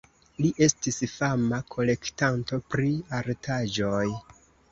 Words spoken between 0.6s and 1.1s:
estis